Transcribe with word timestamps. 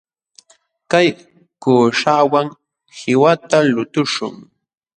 Kay 0.91 1.07
kuuśhawan 1.61 2.47
qiwata 2.97 3.57
lutuśhun. 3.73 4.35